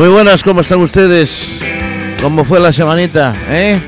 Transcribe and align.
Muy 0.00 0.08
buenas, 0.08 0.42
¿cómo 0.42 0.62
están 0.62 0.80
ustedes? 0.80 1.60
¿Cómo 2.22 2.42
fue 2.42 2.58
la 2.58 2.72
semanita? 2.72 3.34
¿Eh? 3.50 3.78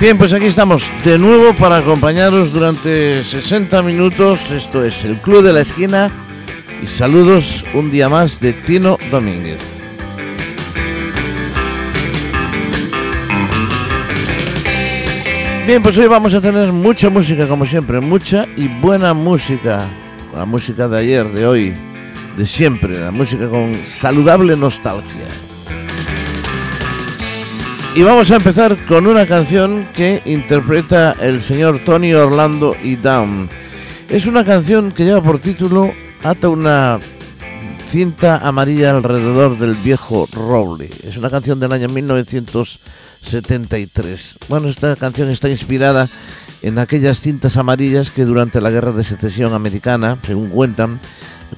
Bien, 0.00 0.18
pues 0.18 0.32
aquí 0.32 0.46
estamos 0.46 0.90
de 1.04 1.16
nuevo 1.16 1.54
para 1.54 1.76
acompañaros 1.76 2.52
durante 2.52 3.22
60 3.22 3.82
minutos. 3.82 4.50
Esto 4.50 4.84
es 4.84 5.04
el 5.04 5.18
Club 5.18 5.44
de 5.44 5.52
la 5.52 5.60
Esquina. 5.60 6.10
Y 6.82 6.88
saludos 6.88 7.64
un 7.72 7.92
día 7.92 8.08
más 8.08 8.40
de 8.40 8.52
Tino 8.52 8.98
Domínguez. 9.12 9.60
Bien, 15.68 15.84
pues 15.84 15.96
hoy 15.98 16.08
vamos 16.08 16.34
a 16.34 16.40
tener 16.40 16.72
mucha 16.72 17.08
música, 17.10 17.46
como 17.46 17.64
siempre, 17.64 18.00
mucha 18.00 18.44
y 18.56 18.66
buena 18.66 19.14
música. 19.14 19.84
La 20.36 20.44
música 20.44 20.88
de 20.88 20.98
ayer, 20.98 21.28
de 21.28 21.46
hoy, 21.46 21.74
de 22.40 22.46
siempre, 22.46 22.98
la 22.98 23.10
música 23.10 23.50
con 23.50 23.74
saludable 23.84 24.56
nostalgia. 24.56 25.26
Y 27.94 28.02
vamos 28.02 28.30
a 28.30 28.36
empezar 28.36 28.78
con 28.86 29.06
una 29.06 29.26
canción 29.26 29.86
que 29.94 30.22
interpreta 30.24 31.14
el 31.20 31.42
señor 31.42 31.80
Tony 31.84 32.14
Orlando 32.14 32.74
y 32.82 32.96
Down. 32.96 33.50
Es 34.08 34.24
una 34.24 34.42
canción 34.42 34.90
que 34.90 35.04
lleva 35.04 35.22
por 35.22 35.38
título 35.38 35.92
Ata 36.22 36.48
una 36.48 36.98
cinta 37.90 38.38
amarilla 38.38 38.92
alrededor 38.92 39.58
del 39.58 39.74
viejo 39.74 40.26
roble. 40.32 40.88
Es 41.06 41.18
una 41.18 41.28
canción 41.28 41.60
del 41.60 41.74
año 41.74 41.90
1973. 41.90 44.36
Bueno, 44.48 44.70
esta 44.70 44.96
canción 44.96 45.28
está 45.28 45.50
inspirada 45.50 46.08
en 46.62 46.78
aquellas 46.78 47.20
cintas 47.20 47.58
amarillas 47.58 48.10
que 48.10 48.24
durante 48.24 48.62
la 48.62 48.70
guerra 48.70 48.92
de 48.92 49.04
secesión 49.04 49.52
americana, 49.52 50.16
según 50.24 50.48
cuentan, 50.48 51.00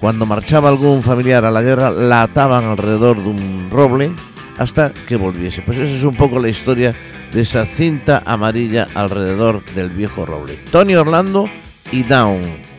cuando 0.00 0.26
marchaba 0.26 0.68
algún 0.68 1.02
familiar 1.02 1.44
a 1.44 1.50
la 1.50 1.62
guerra, 1.62 1.90
la 1.90 2.22
ataban 2.22 2.64
alrededor 2.64 3.16
de 3.22 3.28
un 3.28 3.68
roble 3.70 4.10
hasta 4.58 4.92
que 5.08 5.16
volviese. 5.16 5.62
Pues 5.62 5.78
esa 5.78 5.94
es 5.94 6.04
un 6.04 6.14
poco 6.14 6.38
la 6.38 6.48
historia 6.48 6.94
de 7.32 7.40
esa 7.40 7.64
cinta 7.66 8.22
amarilla 8.24 8.88
alrededor 8.94 9.64
del 9.74 9.88
viejo 9.88 10.26
roble. 10.26 10.58
Tony 10.70 10.94
Orlando 10.94 11.48
y 11.90 12.02
Down. 12.02 12.72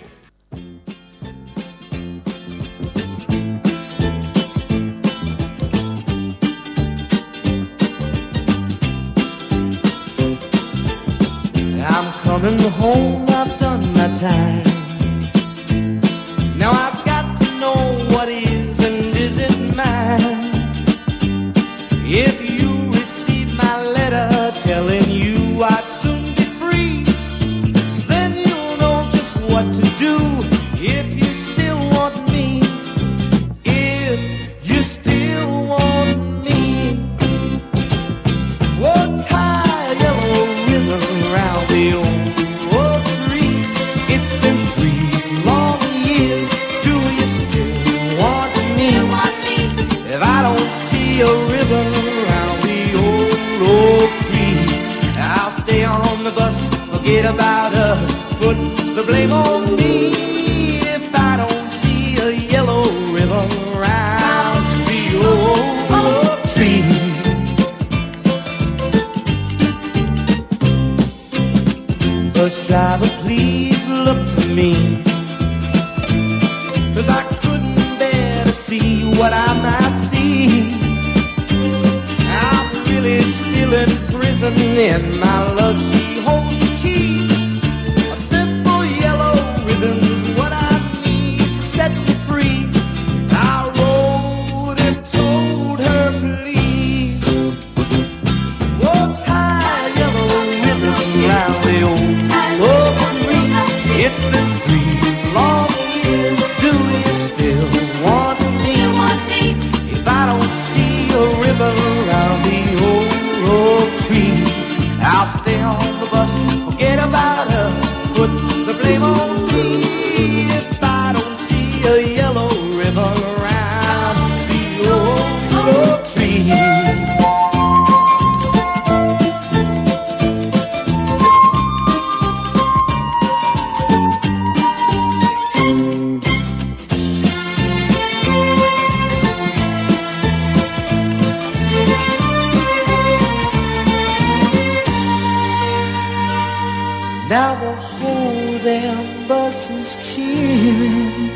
Now 147.33 147.55
the 147.55 147.73
whole 147.73 148.59
damn 148.59 149.27
bus 149.27 149.71
is 149.71 149.97
cheering, 150.03 151.31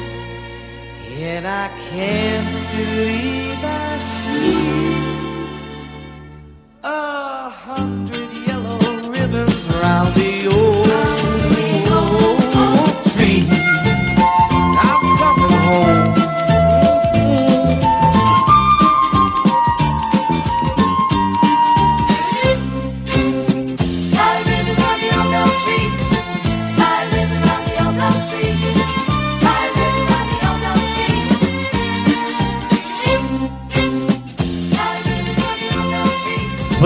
and 1.23 1.47
I 1.47 1.69
can't 1.89 2.53
believe 2.77 3.46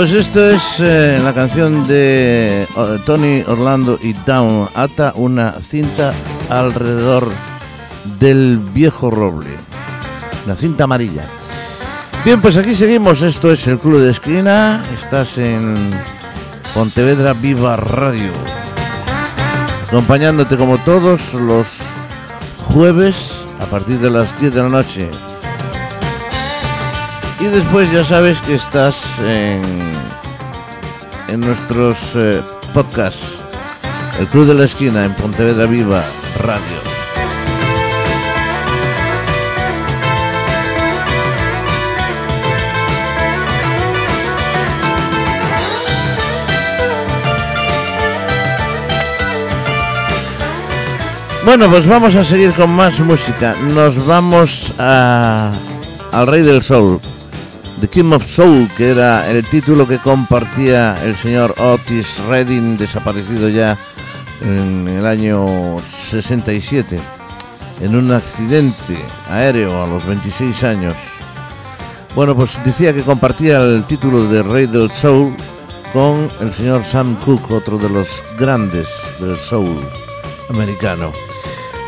Pues 0.01 0.13
esto 0.13 0.49
es 0.49 0.79
eh, 0.79 1.19
la 1.23 1.31
canción 1.31 1.87
de 1.87 2.67
Tony 3.05 3.43
Orlando 3.45 3.99
y 4.01 4.13
Down. 4.13 4.67
Ata 4.73 5.13
una 5.15 5.61
cinta 5.61 6.11
alrededor 6.49 7.29
del 8.19 8.57
viejo 8.73 9.11
roble. 9.11 9.51
La 10.47 10.55
cinta 10.55 10.85
amarilla. 10.85 11.21
Bien, 12.25 12.41
pues 12.41 12.57
aquí 12.57 12.73
seguimos. 12.73 13.21
Esto 13.21 13.51
es 13.51 13.67
el 13.67 13.77
Club 13.77 13.99
de 13.99 14.09
Esquina. 14.09 14.81
Estás 14.91 15.37
en 15.37 15.75
Pontevedra 16.73 17.33
Viva 17.33 17.75
Radio. 17.75 18.31
Acompañándote 19.87 20.57
como 20.57 20.79
todos 20.79 21.35
los 21.35 21.67
jueves 22.57 23.15
a 23.59 23.67
partir 23.67 23.99
de 23.99 24.09
las 24.09 24.39
10 24.41 24.55
de 24.55 24.63
la 24.63 24.69
noche. 24.69 25.11
Y 27.41 27.45
después 27.45 27.91
ya 27.91 28.05
sabes 28.05 28.39
que 28.41 28.53
estás 28.53 28.95
en, 29.25 29.63
en 31.27 31.39
nuestros 31.39 31.97
eh, 32.13 32.39
podcasts. 32.71 33.41
El 34.19 34.27
Club 34.27 34.45
de 34.45 34.53
la 34.53 34.65
Esquina 34.65 35.03
en 35.03 35.13
Pontevedra 35.15 35.65
Viva 35.65 36.03
Radio. 36.43 36.91
Bueno, 51.43 51.69
pues 51.71 51.87
vamos 51.87 52.13
a 52.15 52.23
seguir 52.23 52.53
con 52.53 52.69
más 52.71 52.99
música. 52.99 53.55
Nos 53.73 54.05
vamos 54.05 54.73
al 54.77 56.27
Rey 56.27 56.43
del 56.43 56.61
Sol. 56.61 56.99
The 57.81 57.87
King 57.87 58.11
of 58.13 58.23
Soul, 58.23 58.69
que 58.77 58.91
era 58.91 59.27
el 59.31 59.43
título 59.43 59.87
que 59.87 59.97
compartía 59.97 60.95
el 61.03 61.15
señor 61.15 61.55
Otis 61.57 62.19
Redding, 62.29 62.77
desaparecido 62.77 63.49
ya 63.49 63.75
en 64.39 64.87
el 64.87 65.03
año 65.03 65.77
67, 66.07 66.99
en 67.81 67.95
un 67.95 68.11
accidente 68.11 68.99
aéreo 69.31 69.83
a 69.83 69.87
los 69.87 70.05
26 70.05 70.63
años. 70.63 70.93
Bueno, 72.13 72.35
pues 72.35 72.59
decía 72.63 72.93
que 72.93 73.01
compartía 73.01 73.59
el 73.61 73.83
título 73.85 74.25
de 74.25 74.43
Rey 74.43 74.67
del 74.67 74.91
Soul 74.91 75.35
con 75.91 76.29
el 76.39 76.53
señor 76.53 76.83
Sam 76.83 77.17
Cooke, 77.25 77.51
otro 77.51 77.79
de 77.79 77.89
los 77.89 78.21
grandes 78.37 78.89
del 79.19 79.35
soul 79.37 79.75
americano. 80.49 81.11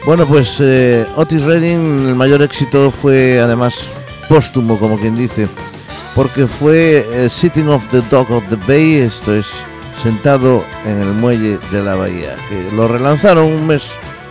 Bueno, 0.07 0.25
pues 0.25 0.57
eh, 0.59 1.05
Otis 1.17 1.43
Redding, 1.43 2.07
el 2.07 2.15
mayor 2.15 2.41
éxito 2.41 2.89
fue 2.89 3.39
además 3.39 3.75
póstumo, 4.27 4.79
como 4.79 4.97
quien 4.97 5.15
dice, 5.15 5.47
porque 6.15 6.47
fue 6.47 7.05
eh, 7.11 7.29
Sitting 7.29 7.67
off 7.69 7.87
the 7.89 8.01
Dock 8.09 8.29
of 8.31 8.43
the 8.49 8.57
Bay, 8.67 8.95
esto 8.95 9.35
es, 9.35 9.47
sentado 10.01 10.63
en 10.85 11.01
el 11.01 11.13
muelle 11.13 11.57
de 11.71 11.83
la 11.83 11.95
bahía, 11.95 12.35
que 12.49 12.75
lo 12.75 12.87
relanzaron 12.87 13.45
un 13.45 13.67
mes 13.67 13.83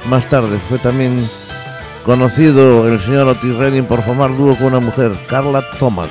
más 0.09 0.27
tarde. 0.27 0.59
Fue 0.59 0.79
también 0.79 1.19
conocido 2.05 2.87
el 2.89 3.01
señor 3.01 3.29
Otis 3.29 3.57
Redding 3.57 3.85
por 3.85 4.03
formar 4.03 4.37
dúo 4.37 4.57
con 4.57 4.69
una 4.69 4.81
mujer, 4.81 5.13
Carla 5.29 5.63
Thomas. 5.79 6.11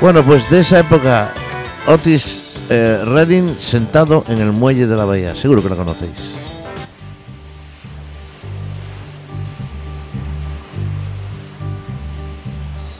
Bueno, 0.00 0.22
pues 0.22 0.48
de 0.50 0.60
esa 0.60 0.80
época, 0.80 1.32
Otis 1.86 2.56
eh, 2.70 3.02
Redding 3.04 3.58
sentado 3.58 4.24
en 4.28 4.38
el 4.38 4.52
muelle 4.52 4.86
de 4.86 4.96
la 4.96 5.04
bahía, 5.04 5.34
seguro 5.34 5.62
que 5.62 5.68
lo 5.68 5.76
conocéis. 5.76 6.43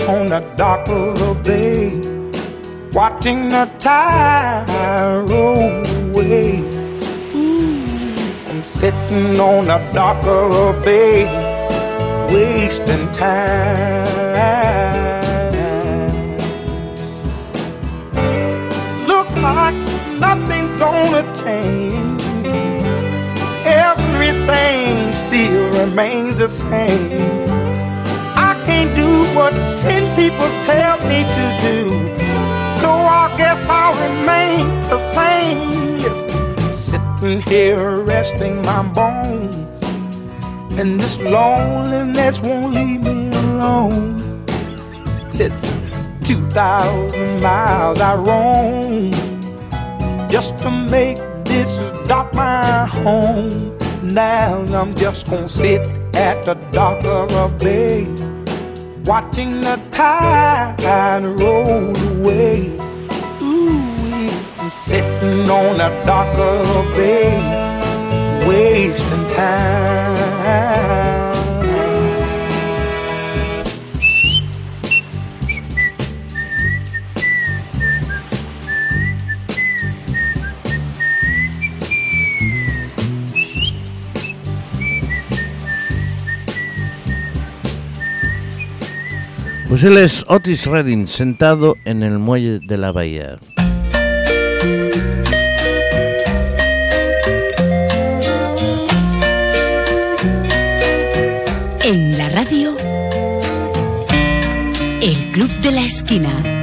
on 0.00 0.26
the 0.26 0.40
dock 0.56 0.88
of 0.88 1.18
the 1.18 1.34
bay, 1.42 2.00
watching 2.92 3.48
the 3.48 3.70
tide 3.78 5.28
roll 5.28 5.82
away. 6.10 6.58
I'm 8.48 8.62
sitting 8.62 9.40
on 9.40 9.66
the 9.66 9.78
dock 9.92 10.24
of 10.26 10.50
the 10.52 10.80
bay, 10.84 11.24
wasting 12.32 13.10
time. 13.12 14.04
Look 19.06 19.30
like 19.36 19.74
nothing's 20.18 20.72
gonna 20.74 21.22
change. 21.42 22.22
Everything 23.66 25.12
still 25.12 25.70
remains 25.80 26.36
the 26.38 26.48
same. 26.48 27.43
Can't 28.74 28.96
do 28.96 29.22
what 29.36 29.52
ten 29.86 30.04
people 30.16 30.50
tell 30.66 30.98
me 31.06 31.22
to 31.36 31.44
do. 31.62 31.78
So 32.80 32.90
I 32.90 33.32
guess 33.38 33.68
I'll 33.68 33.94
remain 33.94 34.66
the 34.90 34.98
same. 34.98 35.98
Yes, 35.98 36.18
sitting 36.76 37.40
here 37.42 38.00
resting 38.00 38.62
my 38.62 38.82
bones. 38.82 39.80
And 40.76 40.98
this 40.98 41.20
loneliness 41.20 42.40
won't 42.40 42.74
leave 42.74 43.04
me 43.04 43.28
alone. 43.28 44.18
Listen, 45.34 45.78
2,000 46.22 47.40
miles 47.40 48.00
I 48.00 48.16
roam 48.16 49.12
just 50.28 50.58
to 50.58 50.70
make 50.72 51.18
this 51.44 51.76
dock 52.08 52.34
my 52.34 52.86
home. 52.86 53.78
Now 54.02 54.64
I'm 54.74 54.96
just 54.96 55.30
gonna 55.30 55.48
sit 55.48 55.82
at 56.16 56.44
the 56.44 56.54
dock 56.72 57.04
of 57.04 57.30
a 57.30 57.48
bay, 57.56 58.04
watching 59.34 59.60
the 59.60 59.76
tide 59.90 61.24
roll 61.24 61.96
away. 62.12 62.68
Ooh, 63.42 64.30
I'm 64.58 64.70
sitting 64.70 65.50
on 65.50 65.80
a 65.80 65.90
darker 66.06 66.62
bay, 66.94 68.46
wasting 68.46 69.26
time. 69.26 71.13
Pues 89.74 89.82
él 89.82 89.98
es 89.98 90.24
Otis 90.28 90.66
Redding, 90.66 91.08
sentado 91.08 91.74
en 91.84 92.04
el 92.04 92.20
muelle 92.20 92.60
de 92.60 92.78
la 92.78 92.92
bahía. 92.92 93.38
En 101.82 102.16
la 102.16 102.28
radio, 102.28 102.76
El 105.02 105.28
Club 105.32 105.50
de 105.58 105.72
la 105.72 105.84
Esquina. 105.84 106.53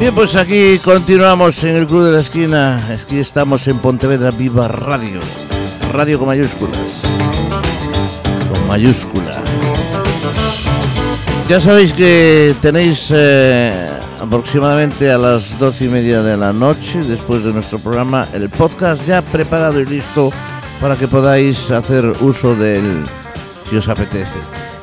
Bien, 0.00 0.14
pues 0.14 0.34
aquí 0.34 0.78
continuamos 0.78 1.62
en 1.62 1.76
el 1.76 1.86
Club 1.86 2.04
de 2.04 2.12
la 2.12 2.20
Esquina. 2.22 2.88
Aquí 2.90 3.18
estamos 3.18 3.68
en 3.68 3.76
Pontevedra 3.80 4.30
Viva 4.30 4.66
Radio. 4.66 5.20
Radio 5.92 6.18
con 6.18 6.28
mayúsculas. 6.28 7.02
Con 8.50 8.66
mayúscula. 8.66 9.36
Ya 11.50 11.60
sabéis 11.60 11.92
que 11.92 12.54
tenéis 12.62 13.08
eh, 13.12 13.90
aproximadamente 14.18 15.10
a 15.10 15.18
las 15.18 15.58
doce 15.58 15.84
y 15.84 15.88
media 15.88 16.22
de 16.22 16.38
la 16.38 16.54
noche, 16.54 17.02
después 17.02 17.44
de 17.44 17.52
nuestro 17.52 17.78
programa, 17.78 18.26
el 18.32 18.48
podcast 18.48 19.06
ya 19.06 19.20
preparado 19.20 19.80
y 19.80 19.84
listo 19.84 20.32
para 20.80 20.96
que 20.96 21.08
podáis 21.08 21.70
hacer 21.70 22.06
uso 22.22 22.54
de 22.54 22.76
él 22.76 23.04
si 23.68 23.76
os 23.76 23.86
apetece. 23.86 24.38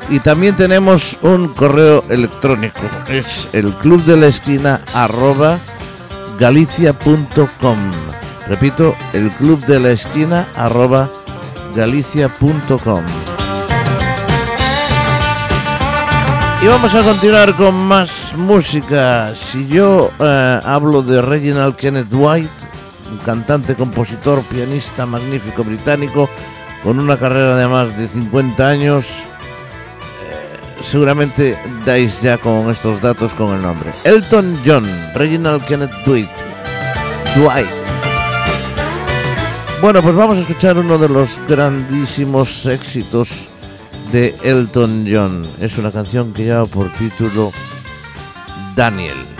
Y 0.10 0.20
también 0.20 0.56
tenemos 0.56 1.18
un 1.22 1.50
correo 1.50 2.04
electrónico. 2.10 2.80
Es 3.10 3.50
el 3.54 3.72
club 3.74 4.04
de 4.06 4.18
la 4.18 4.28
esquina 4.28 4.82
arroba 4.94 5.60
galicia.com. 6.40 7.78
Repito, 8.48 8.96
el 9.14 9.30
club 9.32 9.66
de 9.66 9.80
la 9.80 9.92
esquina 9.92 10.48
arroba 10.56 11.10
galicia.com. 11.76 13.04
Y 16.60 16.68
vamos 16.68 16.96
a 16.96 17.02
continuar 17.02 17.54
con 17.54 17.76
más 17.76 18.34
música. 18.36 19.36
Si 19.36 19.68
yo 19.68 20.10
eh, 20.20 20.60
hablo 20.64 21.04
de 21.04 21.22
Reginald 21.22 21.76
Kenneth 21.76 22.12
White, 22.12 22.50
un 23.12 23.18
cantante, 23.20 23.76
compositor, 23.76 24.42
pianista 24.44 25.06
magnífico 25.06 25.64
británico, 25.64 26.28
con 26.84 27.00
una 27.00 27.18
carrera 27.18 27.56
de 27.56 27.68
más 27.68 27.96
de 27.98 28.08
50 28.08 28.68
años, 28.68 29.06
seguramente 30.81 31.57
dais 31.86 32.22
ya 32.22 32.38
con 32.38 32.69
estos 32.69 33.01
datos 33.01 33.31
con 33.34 33.55
el 33.55 33.62
nombre. 33.62 33.91
Elton 34.03 34.60
John, 34.65 34.86
Reginald 35.13 35.63
Kenneth 35.65 35.91
Dwight. 36.05 36.29
Dwight. 37.36 37.67
Bueno, 39.81 40.01
pues 40.01 40.15
vamos 40.15 40.38
a 40.38 40.41
escuchar 40.41 40.77
uno 40.77 40.98
de 40.98 41.10
los 41.10 41.39
grandísimos 41.48 42.65
éxitos 42.65 43.29
de 44.12 44.36
Elton 44.43 45.05
John. 45.10 45.41
Es 45.60 45.77
una 45.77 45.91
canción 45.91 46.34
que 46.34 46.46
lleva 46.46 46.65
por 46.65 46.91
título 46.93 47.51
Daniel. 48.75 49.37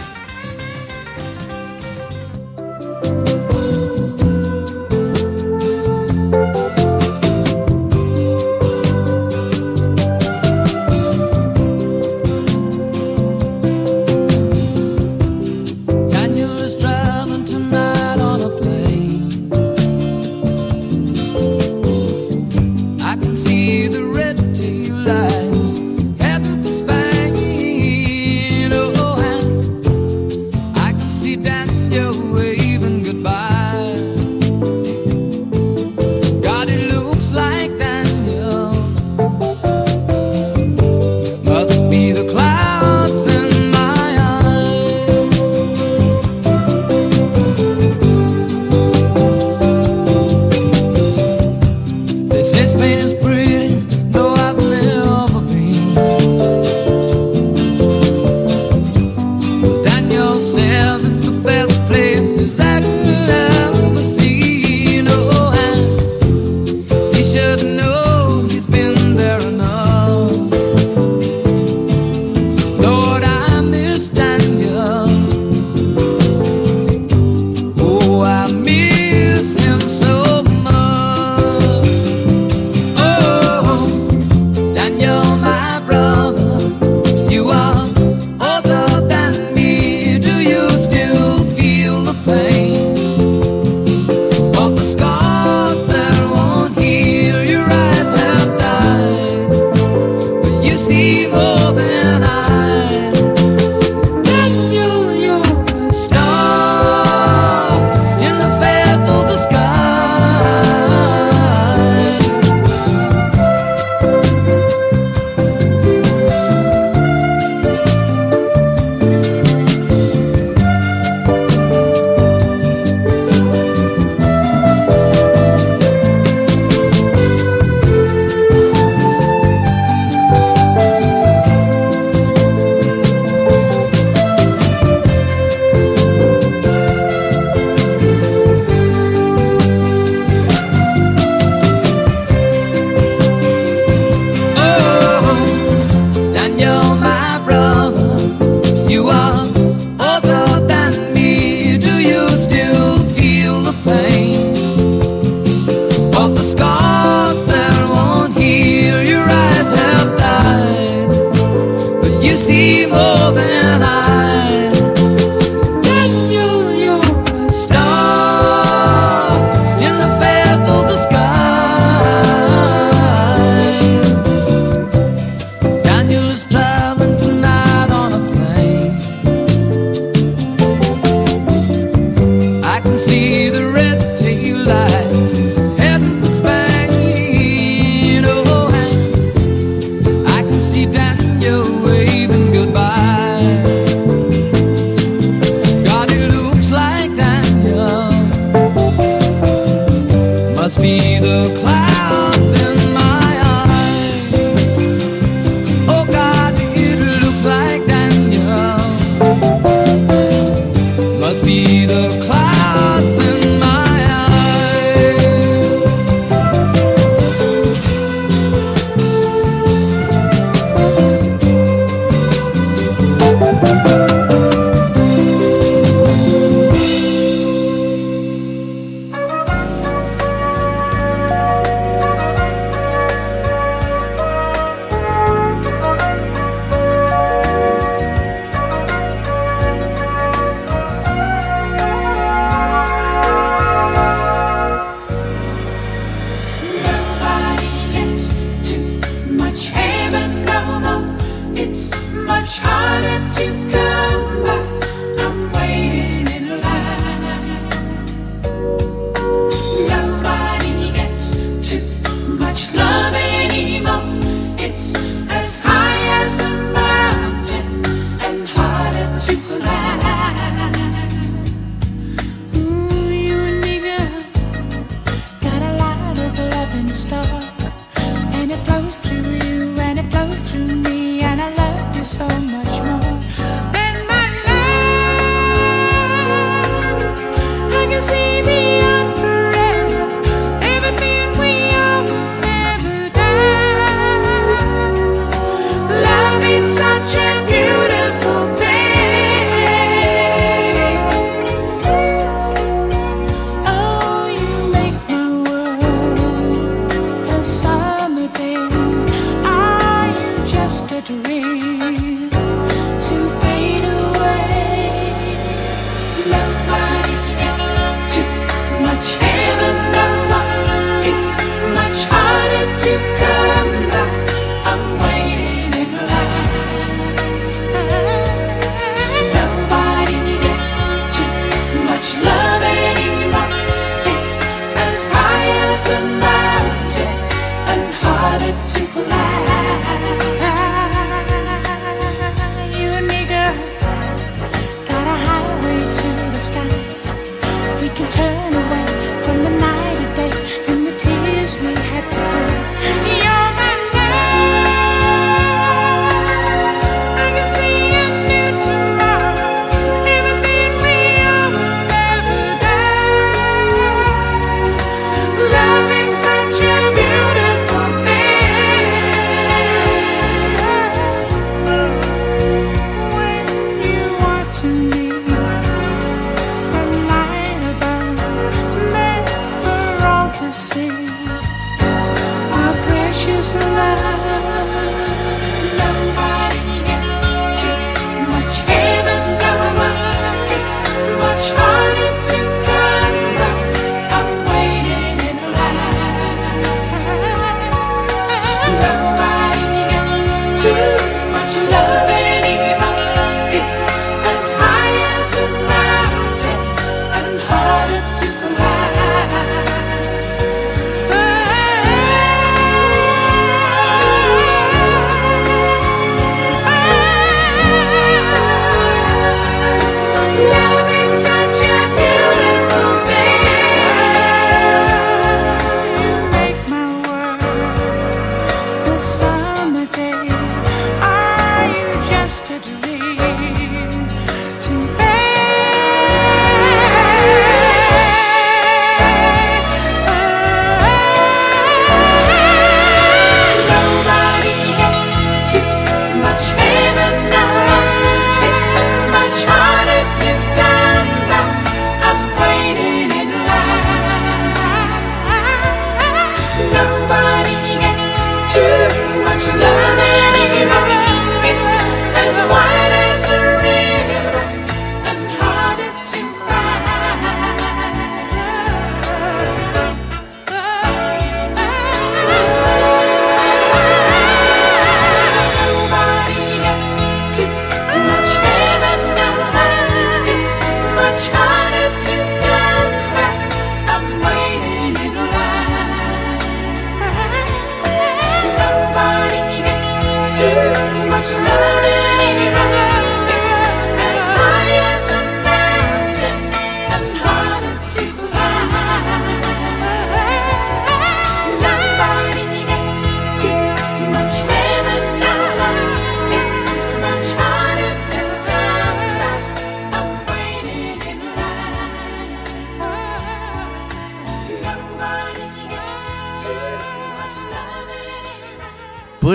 to 383.60 383.66
laugh. 383.70 384.37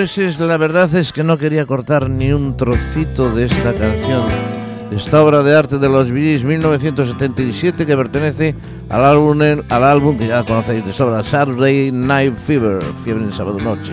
Anymore. 0.02 0.12
Pues 0.14 0.18
es, 0.18 0.40
la 0.40 0.56
verdad 0.56 0.92
es 0.96 1.12
que 1.12 1.22
no 1.22 1.38
quería 1.38 1.64
cortar 1.64 2.10
ni 2.10 2.32
un 2.32 2.56
trocito 2.56 3.32
de 3.32 3.44
esta 3.44 3.72
canción, 3.72 4.24
esta 4.90 5.22
obra 5.22 5.44
de 5.44 5.56
arte 5.56 5.78
de 5.78 5.88
los 5.88 6.08
Gees 6.08 6.42
1977 6.42 7.86
que 7.86 7.96
pertenece 7.96 8.56
al 8.90 9.04
álbum, 9.04 9.40
al 9.68 9.84
álbum 9.84 10.18
que 10.18 10.26
ya 10.26 10.42
conocéis 10.42 10.84
de 10.84 10.92
sobra, 10.92 11.22
Saturday 11.22 11.92
Night 11.92 12.34
Fever, 12.34 12.82
fiebre 13.04 13.26
en 13.26 13.32
sábado 13.32 13.58
noche. 13.60 13.92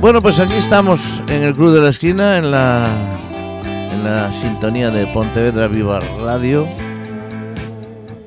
Bueno, 0.00 0.22
pues 0.22 0.38
aquí 0.38 0.54
estamos 0.54 1.20
en 1.26 1.42
el 1.42 1.52
Club 1.52 1.74
de 1.74 1.80
la 1.80 1.88
Esquina, 1.88 2.38
en 2.38 2.52
la, 2.52 2.86
en 3.92 4.04
la 4.04 4.32
sintonía 4.32 4.92
de 4.92 5.08
Pontevedra 5.08 5.66
Viva 5.66 5.98
Radio 6.22 6.68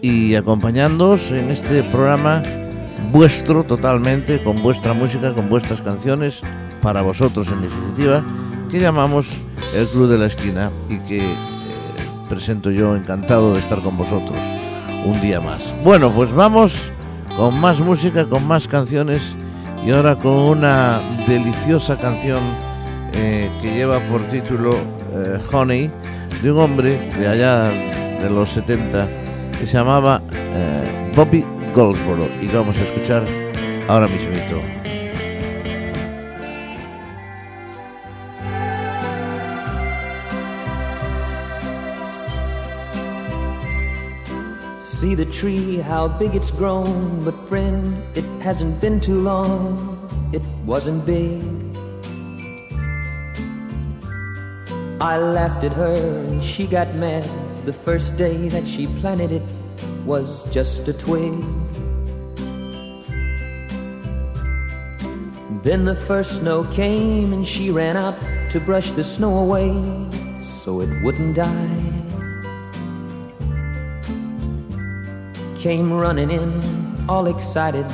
y 0.03 0.35
acompañándoos 0.35 1.31
en 1.31 1.49
este 1.49 1.81
programa 1.81 2.43
vuestro 3.13 3.63
totalmente, 3.63 4.43
con 4.43 4.61
vuestra 4.61 4.93
música, 4.93 5.33
con 5.33 5.47
vuestras 5.47 5.79
canciones, 5.79 6.41
para 6.81 7.01
vosotros 7.01 7.47
en 7.47 7.61
definitiva, 7.61 8.21
que 8.69 8.81
llamamos 8.81 9.27
el 9.73 9.87
Club 9.87 10.09
de 10.09 10.17
la 10.17 10.25
Esquina 10.25 10.71
y 10.89 10.99
que 10.99 11.19
eh, 11.19 11.33
presento 12.27 12.69
yo 12.69 12.97
encantado 12.97 13.53
de 13.53 13.61
estar 13.61 13.79
con 13.79 13.95
vosotros 13.95 14.37
un 15.05 15.21
día 15.21 15.39
más. 15.39 15.73
Bueno, 15.85 16.11
pues 16.11 16.33
vamos 16.33 16.91
con 17.37 17.57
más 17.61 17.79
música, 17.79 18.25
con 18.25 18.45
más 18.45 18.67
canciones 18.67 19.33
y 19.87 19.91
ahora 19.91 20.17
con 20.17 20.33
una 20.33 20.99
deliciosa 21.29 21.97
canción 21.97 22.41
eh, 23.13 23.49
que 23.61 23.73
lleva 23.73 24.01
por 24.11 24.21
título 24.23 24.75
eh, 25.13 25.39
Honey 25.49 25.89
de 26.41 26.51
un 26.51 26.59
hombre 26.59 27.09
de 27.17 27.25
allá 27.25 27.69
de 27.69 28.29
los 28.29 28.49
70 28.49 29.22
que 29.59 29.67
se 29.67 29.77
llamaba 29.77 30.21
eh, 30.31 31.11
Bobby 31.15 31.45
Goldsboro 31.75 32.27
y 32.41 32.47
vamos 32.47 32.77
a 32.77 32.81
escuchar 32.81 33.23
ahora. 33.87 34.07
See 44.79 45.15
the 45.15 45.25
tree, 45.25 45.79
how 45.79 46.07
big 46.07 46.33
it's 46.33 46.49
grown. 46.49 47.25
But 47.25 47.35
friend, 47.49 48.01
it 48.15 48.23
hasn't 48.41 48.79
been 48.79 49.01
too 49.01 49.21
long. 49.21 49.99
It 50.31 50.41
wasn't 50.65 51.05
big. 51.05 51.43
I 55.01 55.17
laughed 55.17 55.65
at 55.65 55.73
her 55.73 55.93
and 55.93 56.41
she 56.41 56.65
got 56.65 56.95
mad. 56.95 57.29
The 57.65 57.71
first 57.71 58.17
day 58.17 58.49
that 58.49 58.67
she 58.67 58.87
planted 58.99 59.31
it 59.31 59.41
was 60.05 60.43
just 60.51 60.85
a 60.89 60.93
twig. 60.93 61.33
Then 65.63 65.85
the 65.85 65.95
first 66.05 66.41
snow 66.41 66.65
came 66.73 67.31
and 67.31 67.47
she 67.47 67.71
ran 67.71 67.95
out 67.95 68.19
to 68.51 68.59
brush 68.59 68.91
the 68.91 69.03
snow 69.03 69.37
away 69.37 69.71
so 70.59 70.81
it 70.81 70.89
wouldn't 71.03 71.35
die. 71.35 71.79
Came 75.57 75.93
running 75.93 76.31
in, 76.31 77.05
all 77.07 77.27
excited, 77.27 77.85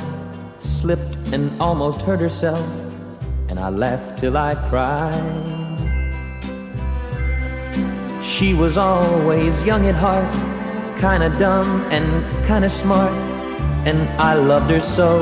slipped 0.58 1.16
and 1.32 1.60
almost 1.62 2.02
hurt 2.02 2.18
herself, 2.18 2.66
and 3.48 3.60
I 3.60 3.68
laughed 3.70 4.18
till 4.18 4.36
I 4.36 4.56
cried. 4.68 5.59
She 8.40 8.54
was 8.54 8.78
always 8.78 9.62
young 9.64 9.86
at 9.86 9.94
heart, 9.94 10.32
kinda 10.98 11.28
dumb 11.38 11.84
and 11.90 12.08
kinda 12.46 12.70
smart, 12.70 13.12
and 13.84 14.08
I 14.18 14.32
loved 14.32 14.70
her 14.70 14.80
so. 14.80 15.20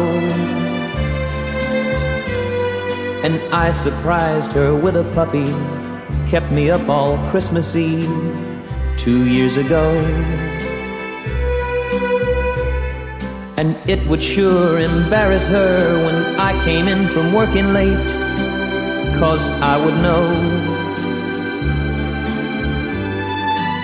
And 3.25 3.41
I 3.53 3.73
surprised 3.73 4.53
her 4.53 4.73
with 4.73 4.95
a 4.95 5.03
puppy, 5.17 5.53
kept 6.31 6.53
me 6.53 6.71
up 6.71 6.89
all 6.89 7.19
Christmas 7.31 7.75
Eve 7.75 8.09
two 8.97 9.27
years 9.27 9.57
ago. 9.57 9.85
And 13.57 13.77
it 13.89 14.07
would 14.07 14.23
sure 14.23 14.79
embarrass 14.79 15.45
her 15.49 16.07
when 16.07 16.39
I 16.39 16.53
came 16.65 16.87
in 16.87 17.09
from 17.09 17.33
working 17.33 17.73
late, 17.73 18.11
cause 19.19 19.51
I 19.61 19.75
would 19.85 19.99
know 20.07 20.58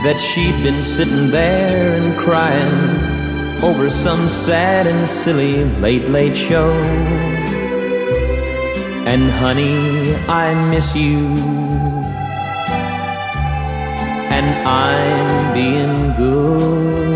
that 0.05 0.19
she'd 0.21 0.63
been 0.63 0.85
sitting 0.85 1.31
there 1.31 2.01
and 2.01 2.17
crying 2.19 3.65
over 3.65 3.91
some 3.91 4.29
sad 4.29 4.87
and 4.87 5.09
silly 5.09 5.65
late, 5.81 6.09
late 6.09 6.37
show. 6.37 6.71
And 9.13 9.31
honey, 9.31 10.15
I 10.29 10.55
miss 10.71 10.95
you. 10.95 11.75
and 14.37 14.67
I'm 14.67 15.55
being 15.55 16.15
good. 16.17 17.15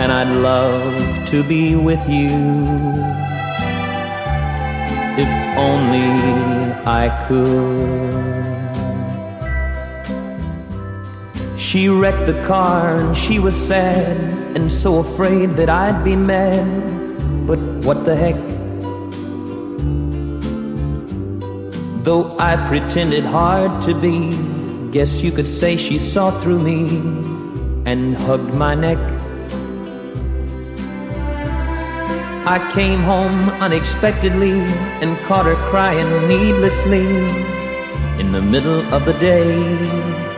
And 0.00 0.12
I'd 0.12 0.32
love 0.50 1.26
to 1.30 1.42
be 1.42 1.74
with 1.74 2.04
you 2.08 2.28
if 5.24 5.30
only 5.56 6.10
I 7.00 7.04
could. 7.26 8.53
She 11.74 11.88
wrecked 11.88 12.26
the 12.26 12.40
car 12.46 12.98
and 12.98 13.16
she 13.16 13.40
was 13.40 13.52
sad 13.52 14.16
and 14.54 14.70
so 14.70 15.00
afraid 15.00 15.56
that 15.56 15.68
I'd 15.68 16.04
be 16.04 16.14
mad. 16.14 16.68
But 17.48 17.58
what 17.84 18.04
the 18.04 18.14
heck? 18.14 18.36
Though 22.04 22.38
I 22.38 22.54
pretended 22.68 23.24
hard 23.24 23.82
to 23.86 23.92
be, 23.92 24.30
guess 24.92 25.20
you 25.20 25.32
could 25.32 25.48
say 25.48 25.76
she 25.76 25.98
saw 25.98 26.30
through 26.40 26.60
me 26.60 26.98
and 27.90 28.14
hugged 28.18 28.54
my 28.54 28.76
neck. 28.76 28.98
I 32.46 32.70
came 32.72 33.02
home 33.02 33.50
unexpectedly 33.60 34.60
and 35.02 35.18
caught 35.26 35.46
her 35.46 35.56
crying 35.70 36.28
needlessly 36.28 37.08
in 38.20 38.30
the 38.30 38.40
middle 38.40 38.82
of 38.94 39.04
the 39.06 39.14
day. 39.14 40.33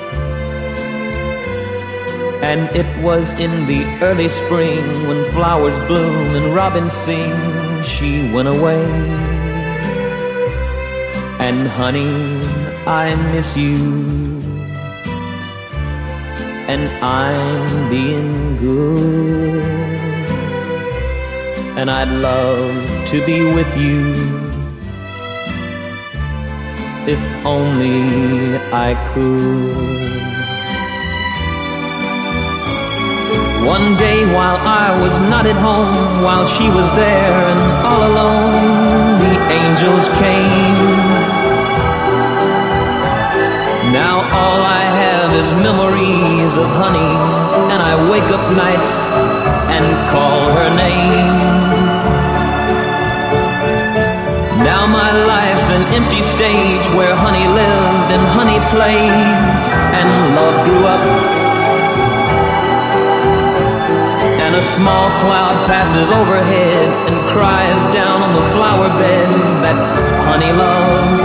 And 2.42 2.68
it 2.77 2.87
was 3.03 3.31
in 3.40 3.66
the 3.66 3.85
early 4.03 4.29
spring 4.29 5.09
when 5.09 5.31
flowers 5.33 5.79
bloom 5.87 6.35
and 6.37 6.55
robins 6.55 6.92
sing, 6.92 7.83
she 7.83 8.31
went 8.31 8.49
away. 8.49 8.85
And 11.40 11.66
honey, 11.66 12.40
I 12.87 13.14
miss 13.33 13.57
you. 13.57 13.77
And 16.68 16.90
I'm 17.05 17.88
being 17.88 18.57
good. 18.59 19.62
And 21.79 21.90
I'd 21.90 22.09
love 22.09 23.09
to 23.09 23.25
be 23.25 23.42
with 23.42 23.77
you. 23.77 24.12
If 27.07 27.46
only 27.46 28.57
I 28.72 28.94
could. 29.14 30.36
One 33.66 33.96
day 33.96 34.24
while 34.24 34.59
I 34.62 34.94
was 35.02 35.11
not 35.29 35.44
at 35.44 35.59
home, 35.59 36.22
while 36.22 36.46
she 36.46 36.70
was 36.70 36.88
there 36.94 37.35
and 37.50 37.61
all 37.83 38.02
alone, 38.11 39.18
the 39.18 39.35
angels 39.50 40.07
came. 40.22 40.79
Now 43.90 44.22
all 44.22 44.61
I 44.62 44.85
have 45.02 45.31
is 45.35 45.50
memories 45.66 46.55
of 46.57 46.68
honey, 46.79 47.12
and 47.74 47.83
I 47.83 47.92
wake 48.09 48.31
up 48.31 48.46
nights 48.55 48.94
and 49.74 49.85
call 50.14 50.40
her 50.59 50.70
name. 50.87 51.35
Now 54.62 54.87
my 54.87 55.11
life's 55.11 55.68
an 55.74 55.83
empty 55.90 56.22
stage 56.38 56.87
where 56.94 57.16
honey 57.16 57.46
lived 57.50 58.09
and 58.14 58.22
honey 58.31 58.61
played, 58.70 59.11
and 59.98 60.09
love 60.38 60.57
grew 60.66 60.87
up. 60.87 61.26
A 64.57 64.62
small 64.62 65.11
cloud 65.21 65.55
passes 65.69 66.11
overhead 66.11 66.88
and 67.07 67.16
cries 67.29 67.83
down 67.92 68.23
on 68.23 68.33
the 68.33 68.47
flower 68.57 68.88
bed 68.99 69.29
that 69.61 69.77
honey 70.25 70.51
loved. 70.51 71.21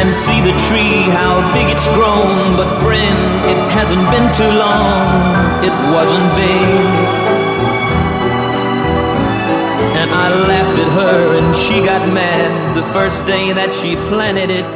And 0.00 0.12
see 0.12 0.40
the 0.40 0.56
tree, 0.66 1.06
how 1.14 1.38
big 1.54 1.70
it's 1.70 1.86
grown. 1.94 2.56
But 2.58 2.68
friend, 2.82 3.18
it 3.46 3.60
hasn't 3.70 4.02
been 4.10 4.26
too 4.34 4.50
long, 4.50 5.62
it 5.62 5.76
wasn't 5.94 6.26
big. 6.34 6.88
And 9.94 10.10
I 10.10 10.26
laughed 10.50 10.78
at 10.84 10.90
her 11.00 11.38
and 11.38 11.54
she 11.54 11.84
got 11.86 12.02
mad. 12.12 12.74
The 12.74 12.86
first 12.92 13.24
day 13.26 13.52
that 13.52 13.72
she 13.72 13.94
planted 14.10 14.50
it 14.50 14.66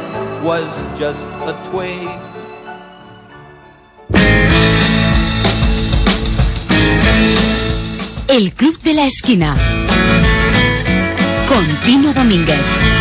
was 0.41 0.69
just 0.97 1.27
a 1.43 1.53
twig. 1.69 1.92
El 8.35 8.51
Club 8.51 8.81
de 8.81 8.95
la 8.95 9.05
Esquina. 9.05 9.55
Con 11.47 11.67
Tino 11.85 12.11
Domínguez. 12.13 12.92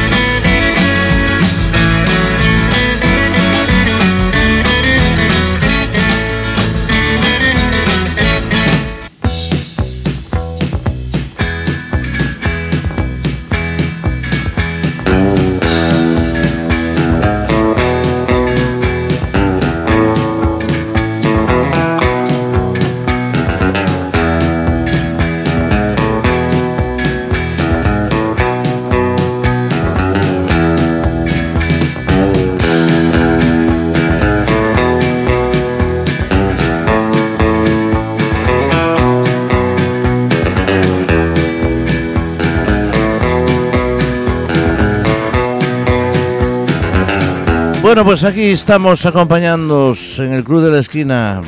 Pues 48.05 48.25
aquí 48.25 48.51
estamos 48.51 49.07
acompañándoos 49.07 50.19
en 50.19 50.33
el 50.33 50.43
Club 50.45 50.63
de 50.63 50.71
la 50.73 50.81
Esquina, 50.81 51.41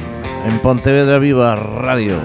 en 0.48 0.58
Pontevedra 0.60 1.18
Viva 1.18 1.56
Radio. 1.56 2.16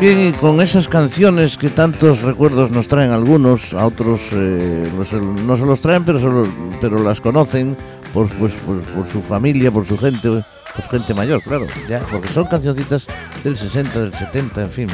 Bien, 0.00 0.28
y 0.28 0.32
con 0.32 0.60
esas 0.62 0.88
canciones 0.88 1.58
que 1.58 1.68
tantos 1.68 2.22
recuerdos 2.22 2.70
nos 2.70 2.88
traen 2.88 3.10
algunos, 3.12 3.74
a 3.74 3.86
otros 3.86 4.20
eh, 4.32 4.90
no, 4.96 5.04
se, 5.04 5.18
se 5.60 5.66
los 5.66 5.80
traen, 5.80 6.04
pero, 6.04 6.18
solo- 6.18 6.48
pero 6.80 6.98
las 7.04 7.20
conocen 7.20 7.76
por, 8.14 8.26
pues, 8.30 8.54
por, 8.54 8.78
por 8.80 9.06
su 9.06 9.20
familia, 9.20 9.70
por 9.70 9.86
su 9.86 9.98
gente, 9.98 10.28
pues 10.30 10.88
gente 10.90 11.12
mayor, 11.14 11.42
claro, 11.42 11.66
ya, 11.88 12.00
porque 12.10 12.28
son 12.28 12.46
cancioncitas 12.46 13.06
del 13.44 13.56
60, 13.56 14.00
del 14.00 14.14
70, 14.14 14.62
en 14.62 14.70
fin. 14.70 14.88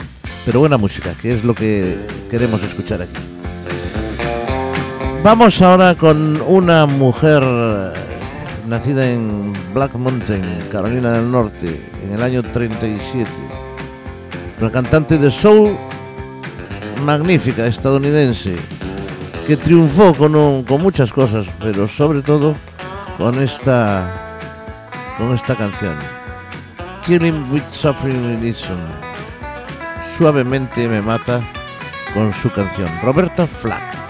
Pero 0.45 0.61
buena 0.61 0.77
música, 0.79 1.15
que 1.23 1.35
es 1.37 1.45
lo 1.45 1.55
que 1.55 1.97
queremos 2.31 2.63
escuchar 2.65 3.03
aquí. 3.03 3.13
Vamos 5.27 5.61
ahora 5.61 5.97
con 5.97 6.41
una 6.43 6.87
mujer 6.87 7.43
eh, 7.45 7.93
nacida 8.69 9.11
en 9.11 9.53
Black 9.75 9.93
Mountain, 9.97 10.61
Carolina 10.71 11.11
del 11.11 11.33
Norte, 11.33 11.85
en 12.05 12.13
el 12.15 12.23
año 12.23 12.45
37. 12.45 13.29
Una 14.61 14.71
cantante 14.71 15.19
de 15.19 15.29
soul 15.29 15.77
magnífica, 17.05 17.67
estadounidense, 17.67 18.55
que 19.49 19.57
triunfó 19.57 20.15
con, 20.15 20.65
muchas 20.81 21.13
cosas, 21.13 21.49
pero 21.59 21.89
sobre 21.89 22.23
todo 22.23 22.55
con 23.19 23.43
esta, 23.43 24.39
con 25.19 25.35
esta 25.35 25.57
canción. 25.57 25.97
Killing 27.05 27.51
with 27.51 27.65
Suffering 27.73 28.41
Reason. 28.41 28.79
Suavemente 30.17 30.87
me 30.87 31.03
mata 31.03 31.41
con 32.15 32.33
su 32.33 32.49
canción. 32.53 32.89
Roberta 33.03 33.45
Flack. 33.45 34.06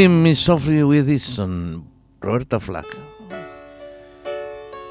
Leaving 0.00 0.22
Me 0.22 0.34
Softly 0.34 0.82
With 0.82 1.04
This 1.04 1.38
Roberta 2.22 2.58
Flack. 2.58 2.86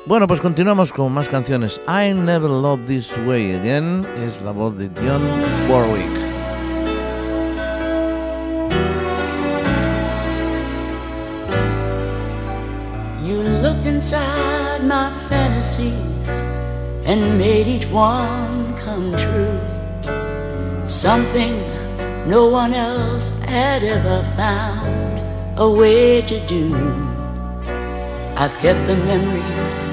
Bueno, 0.06 0.28
pues 0.28 0.40
continuamos 0.40 0.94
con 0.94 1.12
más 1.12 1.28
canciones. 1.28 1.82
I 1.88 2.14
Never 2.14 2.48
Love 2.48 2.86
This 2.86 3.12
Way 3.26 3.56
Again 3.56 4.06
es 4.24 4.40
la 4.44 4.52
voz 4.52 4.78
de 4.78 4.88
John 4.90 5.24
Warwick. 5.68 6.06
You 13.26 13.42
looked 13.64 13.88
inside 13.88 14.84
my 14.84 15.12
fantasies 15.28 16.30
and 17.08 17.36
made 17.40 17.68
each 17.68 17.88
one 17.88 18.76
come 18.86 19.18
true. 19.18 19.60
Something 20.86 21.64
no 22.28 22.46
one 22.46 22.76
else 22.76 23.32
had 23.48 23.84
ever 23.84 24.24
found 24.36 24.79
a 25.60 25.70
way 25.70 26.22
to 26.22 26.40
do. 26.48 26.74
I've 28.38 28.56
kept 28.62 28.88
the 28.88 28.96
memories 28.96 29.84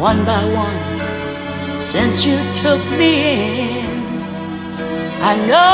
one 0.00 0.24
by 0.24 0.42
one 0.42 1.78
since 1.78 2.24
you 2.24 2.38
took 2.54 2.82
me 2.98 3.80
in. 3.80 4.02
I 5.20 5.36
know 5.46 5.72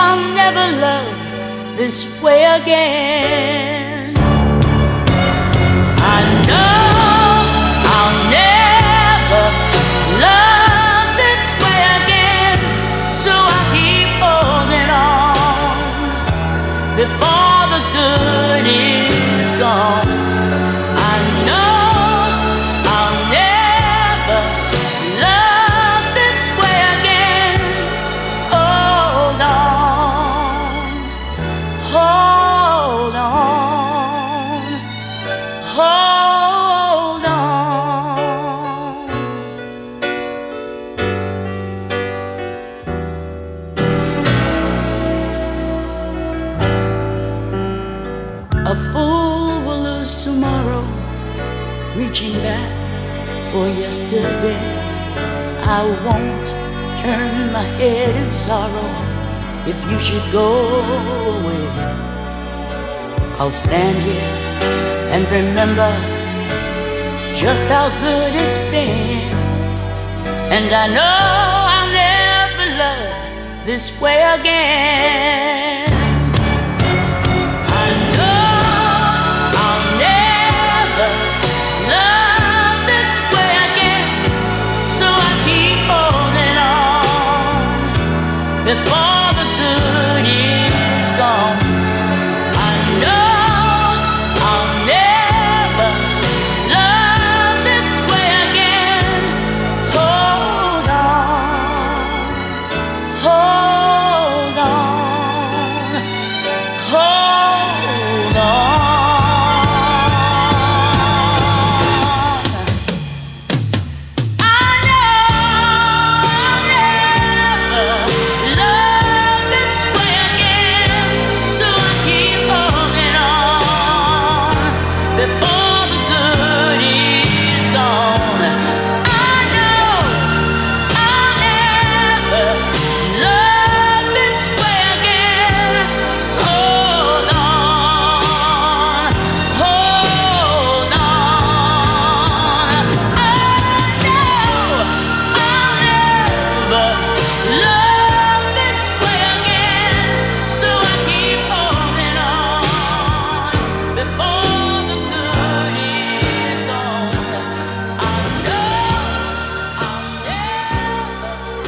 I'll 0.00 0.34
never 0.34 0.66
love 0.80 1.76
this 1.76 2.22
way 2.22 2.44
again. 2.44 4.14
I 6.16 6.46
know. 6.46 6.99
reaching 52.20 52.42
back 52.42 53.52
for 53.52 53.66
yesterday. 53.68 54.60
I 55.62 55.82
won't 56.04 56.46
turn 57.00 57.52
my 57.52 57.62
head 57.80 58.14
in 58.16 58.30
sorrow 58.30 58.90
if 59.66 59.76
you 59.90 59.98
should 60.00 60.32
go 60.32 60.80
away. 61.32 61.66
I'll 63.38 63.50
stand 63.50 64.02
here 64.02 64.34
and 65.14 65.24
remember 65.30 65.92
just 67.36 67.66
how 67.70 67.88
good 68.00 68.34
it's 68.34 68.58
been. 68.70 69.32
And 70.52 70.74
I 70.74 70.86
know 70.88 71.16
I'll 71.74 71.90
never 72.04 72.66
love 72.82 73.64
this 73.66 73.98
way 74.00 74.20
again. 74.22 75.49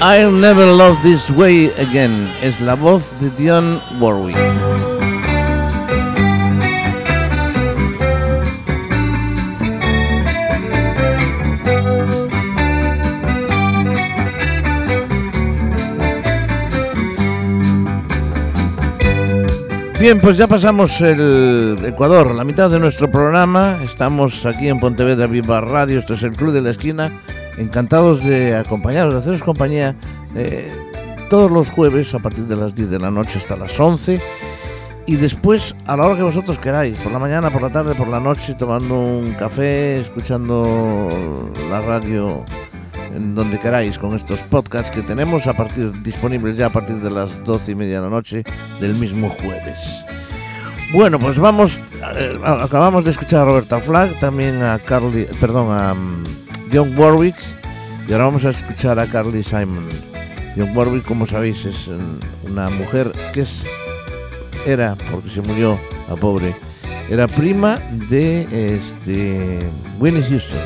I'll 0.05 0.33
Never 0.33 0.67
Love 0.67 1.01
This 1.01 1.31
Way 1.31 1.71
Again. 1.79 2.29
Es 2.43 2.61
la 2.61 2.75
voz 2.75 3.05
de 3.21 3.31
Dionne 3.31 3.79
Warwick. 4.01 4.37
Bien, 20.01 20.21
pues 20.21 20.37
ya 20.37 20.49
pasamos 20.49 21.01
el 21.01 21.79
Ecuador, 21.85 22.35
la 22.35 22.43
mitad 22.43 22.69
de 22.69 22.81
nuestro 22.81 23.09
programa. 23.09 23.79
Estamos 23.85 24.45
aquí 24.47 24.67
en 24.67 24.81
Pontevedra 24.81 25.29
Viva 25.29 25.61
Radio, 25.61 26.01
esto 26.01 26.15
es 26.15 26.25
el 26.25 26.33
Club 26.33 26.51
de 26.51 26.63
la 26.63 26.71
Esquina. 26.71 27.23
Encantados 27.57 28.25
de 28.25 28.57
acompañaros, 28.57 29.15
de 29.15 29.21
haceros 29.21 29.43
compañía 29.43 29.95
eh, 30.35 30.71
todos 31.29 31.51
los 31.51 31.71
jueves 31.71 32.15
a 32.15 32.19
partir 32.19 32.45
de 32.45 32.57
las 32.57 32.75
10 32.75 32.91
de 32.91 32.99
la 32.99 33.11
noche 33.11 33.39
hasta 33.39 33.57
las 33.57 33.79
11. 33.79 34.21
Y 35.07 35.17
después, 35.17 35.75
a 35.87 35.97
la 35.97 36.07
hora 36.07 36.17
que 36.17 36.23
vosotros 36.23 36.59
queráis, 36.59 36.99
por 36.99 37.11
la 37.11 37.19
mañana, 37.19 37.51
por 37.51 37.63
la 37.63 37.71
tarde, 37.71 37.95
por 37.95 38.09
la 38.09 38.21
noche, 38.21 38.55
tomando 38.55 38.99
un 38.99 39.33
café, 39.33 40.01
escuchando 40.01 41.51
la 41.69 41.81
radio 41.81 42.45
en 43.15 43.35
donde 43.35 43.59
queráis 43.59 43.99
con 43.99 44.17
estos 44.17 44.41
podcasts 44.45 44.91
que 44.91 45.03
tenemos 45.03 45.47
a 45.47 45.55
partir 45.55 45.91
disponibles 46.03 46.57
ya 46.57 46.67
a 46.67 46.71
partir 46.71 46.97
de 46.97 47.11
las 47.11 47.45
12 47.45 47.73
y 47.73 47.75
media 47.75 47.97
de 47.97 48.03
la 48.03 48.11
noche 48.11 48.45
del 48.81 48.95
mismo 48.95 49.29
jueves. 49.29 50.05
Bueno, 50.93 51.19
pues 51.19 51.39
vamos, 51.39 51.81
eh, 52.17 52.39
acabamos 52.45 53.05
de 53.05 53.11
escuchar 53.11 53.43
a 53.43 53.45
Roberta 53.47 53.81
Flack, 53.81 54.19
también 54.19 54.63
a 54.63 54.79
Carly, 54.79 55.27
perdón, 55.41 55.69
a 55.71 55.93
um, 55.93 56.23
John 56.73 56.97
Warwick 56.99 57.37
y 58.09 58.13
ahora 58.13 58.25
vamos 58.25 58.45
a 58.45 58.51
escuchar 58.51 58.99
a 58.99 59.07
Carly 59.07 59.43
Simon. 59.43 59.89
John 60.57 60.77
Warwick, 60.77 61.05
como 61.05 61.27
sabéis, 61.27 61.67
es 61.67 61.91
una 62.45 62.71
mujer 62.71 63.13
que 63.33 63.43
es 63.43 63.67
era, 64.67 64.97
porque 65.11 65.31
se 65.31 65.41
murió 65.41 65.79
a 66.09 66.15
pobre, 66.15 66.55
era 67.11 67.27
prima 67.27 67.79
de 68.09 68.47
este 68.77 69.59
Winnie 69.99 70.23
Houston, 70.23 70.61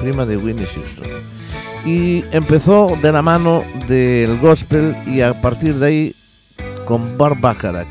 prima 0.00 0.26
de 0.26 0.36
Winnie 0.36 0.66
Houston 0.66 1.06
y 1.84 2.24
empezó 2.32 2.96
de 3.00 3.12
la 3.12 3.22
mano 3.22 3.64
del 3.88 4.38
gospel 4.38 4.96
y 5.06 5.20
a 5.20 5.40
partir 5.40 5.76
de 5.76 5.86
ahí 5.86 6.16
con 6.84 7.16
Bar 7.16 7.40
Bacharach. 7.40 7.88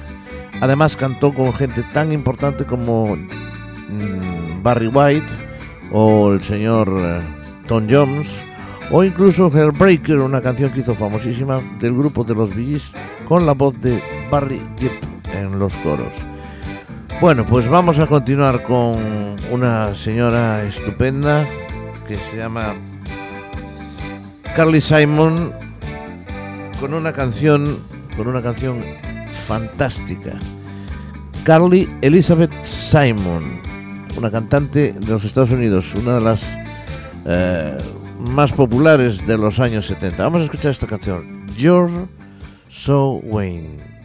Además 0.62 0.96
cantó 0.96 1.34
con 1.34 1.54
gente 1.54 1.84
tan 1.84 2.12
importante 2.12 2.66
como 2.66 3.16
mm, 3.16 4.62
Barry 4.62 4.88
White 4.88 5.34
o 5.92 6.34
el 6.34 6.42
señor 6.42 6.94
eh, 7.00 7.22
Tom 7.70 7.86
Jones 7.88 8.44
o 8.92 9.04
incluso 9.04 9.48
Hellbreaker, 9.48 10.20
una 10.20 10.42
canción 10.42 10.72
que 10.72 10.80
hizo 10.80 10.96
famosísima 10.96 11.62
del 11.80 11.94
grupo 11.94 12.24
de 12.24 12.34
los 12.34 12.56
Billys 12.56 12.92
con 13.28 13.46
la 13.46 13.54
voz 13.54 13.80
de 13.80 14.02
Barry 14.32 14.60
Gibb 14.76 14.92
en 15.32 15.60
los 15.60 15.76
coros. 15.76 16.16
Bueno, 17.22 17.46
pues 17.46 17.68
vamos 17.68 18.00
a 18.00 18.08
continuar 18.08 18.64
con 18.64 19.36
una 19.52 19.94
señora 19.94 20.64
estupenda 20.64 21.48
que 22.08 22.16
se 22.16 22.38
llama 22.38 22.74
Carly 24.56 24.82
Simon 24.82 25.54
con 26.80 26.96
una 26.96 27.14
canción 27.14 27.78
con 28.18 28.28
una 28.28 28.42
canción 28.42 28.84
fantástica. 29.48 30.40
Carly 31.44 31.88
Elizabeth 32.02 32.52
Simon, 32.64 33.62
una 34.18 34.32
cantante 34.32 34.94
de 34.94 35.08
los 35.08 35.24
Estados 35.24 35.52
Unidos, 35.52 35.94
una 35.94 36.16
de 36.16 36.22
las 36.22 36.58
eh, 37.26 37.78
más 38.20 38.52
populares 38.52 39.26
de 39.26 39.38
los 39.38 39.60
años 39.60 39.86
70. 39.88 40.24
Vamos 40.24 40.42
a 40.42 40.44
escuchar 40.46 40.72
esta 40.72 40.88
canción, 40.88 41.48
You're 41.56 42.08
So 42.68 43.22
Wayne. 43.24 43.99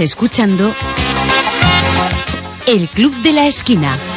escuchando 0.00 0.74
El 2.66 2.88
Club 2.88 3.14
de 3.22 3.32
la 3.32 3.46
Esquina. 3.46 4.13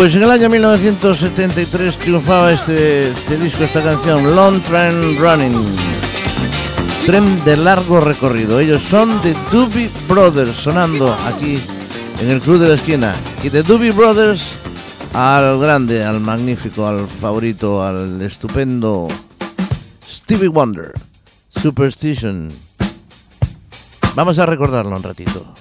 pues 0.00 0.14
en 0.14 0.22
el 0.22 0.30
año 0.30 0.48
1973 0.48 1.98
triunfaba 1.98 2.50
este, 2.54 3.10
este, 3.10 3.36
disco, 3.36 3.64
esta 3.64 3.82
canción, 3.82 4.34
Long 4.34 4.62
Train 4.62 5.18
Running. 5.18 5.52
Tren 7.04 7.44
de 7.44 7.58
largo 7.58 8.00
recorrido. 8.00 8.58
Ellos 8.60 8.82
son 8.82 9.20
de 9.20 9.36
Doobie 9.52 9.90
Brothers, 10.08 10.56
sonando 10.56 11.12
aquí 11.26 11.60
en 12.18 12.30
el 12.30 12.40
Club 12.40 12.60
de 12.60 12.68
la 12.68 12.74
Esquina. 12.76 13.14
Y 13.42 13.50
de 13.50 13.62
Doobie 13.62 13.90
Brothers 13.90 14.56
al 15.12 15.60
grande, 15.60 16.02
al 16.02 16.18
magnífico, 16.18 16.86
al 16.86 17.06
favorito, 17.06 17.84
al 17.84 18.22
estupendo 18.22 19.06
Stevie 20.02 20.48
Wonder. 20.48 20.94
Superstition. 21.50 22.48
Vamos 24.14 24.38
a 24.38 24.46
recordarlo 24.46 24.96
un 24.96 25.02
ratito. 25.02 25.52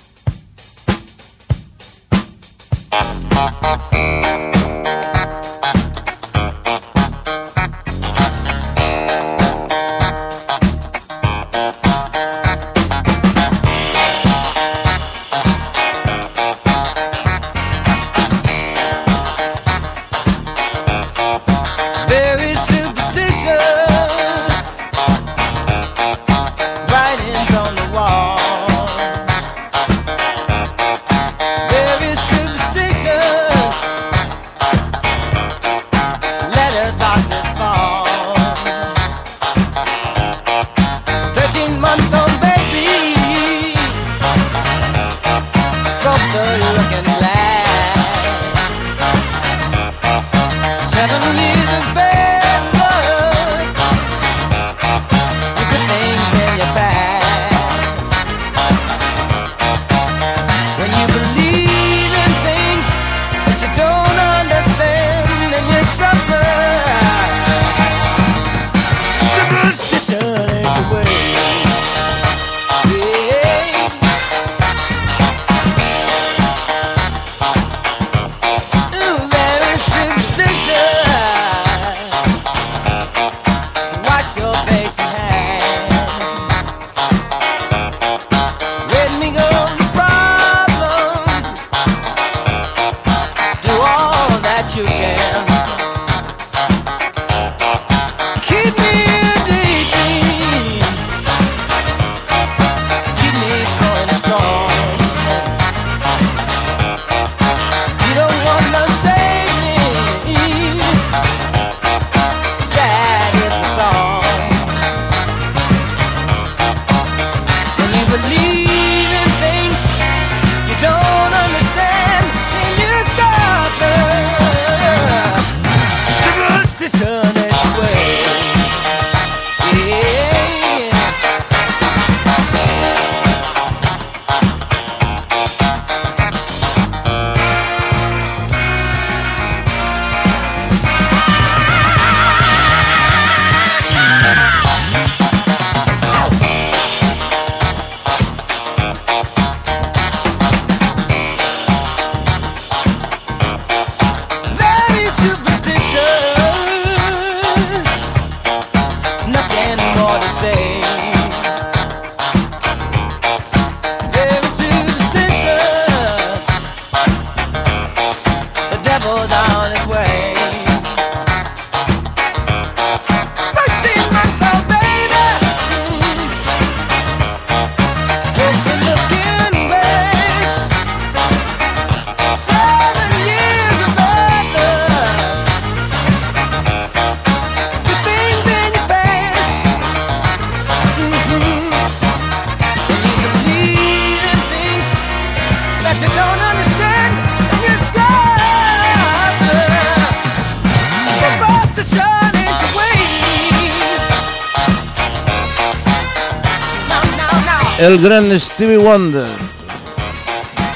El 207.80 208.02
gran 208.02 208.40
Stevie 208.40 208.78
Wonder. 208.78 209.28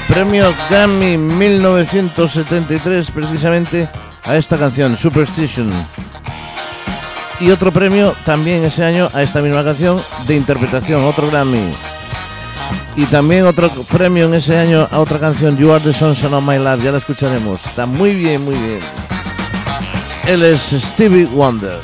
Premio 0.08 0.54
Grammy 0.70 1.16
1973 1.16 3.10
precisamente 3.10 3.88
a 4.24 4.36
esta 4.36 4.58
canción, 4.58 4.96
Superstition. 4.96 5.70
Y 7.40 7.50
otro 7.50 7.72
premio 7.72 8.14
también 8.24 8.64
ese 8.64 8.84
año 8.84 9.08
a 9.12 9.22
esta 9.22 9.42
misma 9.42 9.62
canción 9.62 10.00
de 10.26 10.36
interpretación, 10.36 11.04
otro 11.04 11.30
Grammy. 11.30 11.93
Y 12.96 13.04
también 13.06 13.44
otro 13.44 13.68
premio 13.90 14.26
en 14.26 14.34
ese 14.34 14.56
año 14.56 14.86
a 14.90 15.00
otra 15.00 15.18
canción, 15.18 15.56
You 15.56 15.72
Are 15.72 15.82
the 15.82 15.92
Sunshine 15.92 16.34
of 16.34 16.44
My 16.44 16.58
Life, 16.58 16.84
ya 16.84 16.92
la 16.92 16.98
escucharemos. 16.98 17.66
Está 17.66 17.86
muy 17.86 18.14
bien, 18.14 18.44
muy 18.44 18.54
bien. 18.54 18.78
Él 20.26 20.42
es 20.44 20.60
Stevie 20.60 21.26
Wonder. 21.26 21.78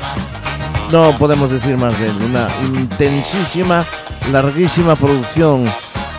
No 0.93 1.13
podemos 1.19 1.51
decir 1.51 1.77
más 1.77 1.99
de 1.99 2.07
él. 2.07 2.17
Una 2.25 2.49
intensísima, 2.63 3.85
larguísima 4.31 4.95
producción 4.95 5.65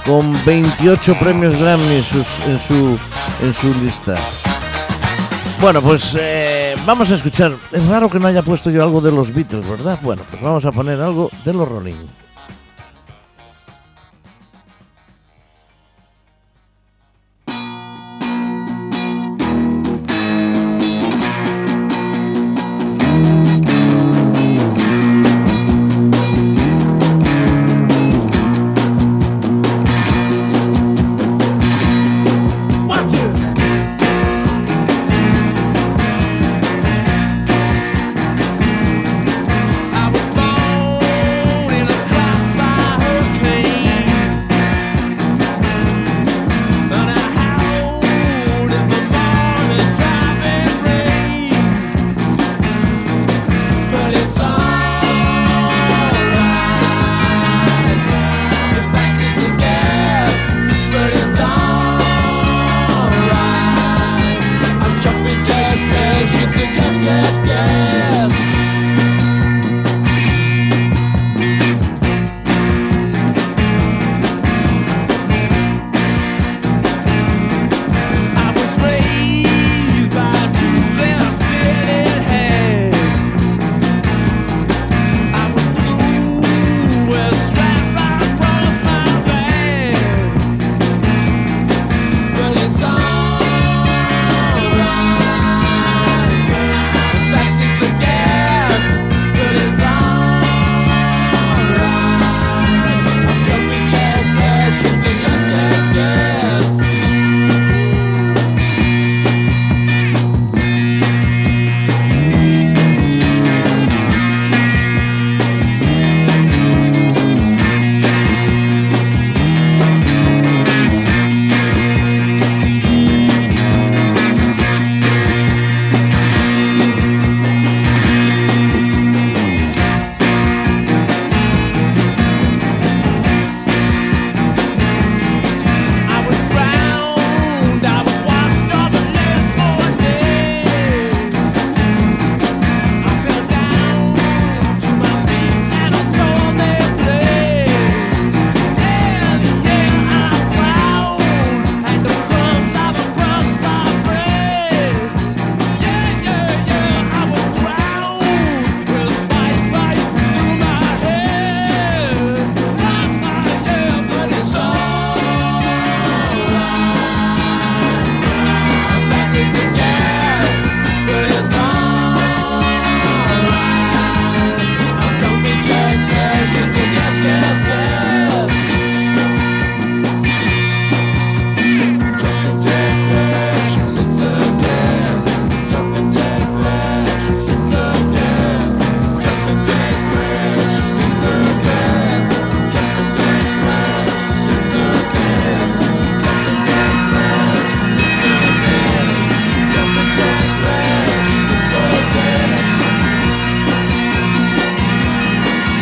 con 0.06 0.38
28 0.46 1.16
premios 1.20 1.58
Grammy 1.58 1.96
en, 1.96 2.60
su, 2.60 2.98
en 3.42 3.54
su 3.54 3.74
lista. 3.82 4.16
Bueno, 5.62 5.82
pues 5.82 6.18
eh, 6.20 6.76
vamos 6.86 7.12
a 7.12 7.16
escuchar. 7.16 7.54
Es 7.72 7.88
raro 7.88 8.10
que 8.10 8.20
no 8.20 8.28
haya 8.28 8.42
puesto 8.42 8.70
yo 8.70 8.84
algo 8.84 9.00
de 9.00 9.12
los 9.12 9.34
Beatles, 9.34 9.68
¿verdad? 9.70 10.00
Bueno, 10.02 10.24
pues 10.30 10.42
vamos 10.42 10.66
a 10.66 10.72
poner 10.72 11.00
algo 11.00 11.30
de 11.46 11.54
los 11.54 11.68
Rolling. 11.68 12.21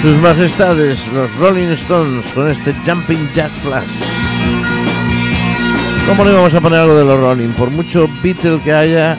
Sus 0.01 0.15
majestades, 0.19 1.11
los 1.11 1.35
Rolling 1.35 1.67
Stones, 1.73 2.25
con 2.33 2.49
este 2.49 2.73
Jumping 2.85 3.29
Jack 3.33 3.51
Flash. 3.51 4.01
¿Cómo 6.07 6.23
no 6.23 6.31
íbamos 6.31 6.53
a 6.53 6.61
poner 6.61 6.79
algo 6.79 6.95
de 6.95 7.03
los 7.03 7.19
Rolling? 7.19 7.49
Por 7.49 7.69
mucho 7.69 8.07
Beatle 8.23 8.61
que 8.61 8.73
haya, 8.73 9.17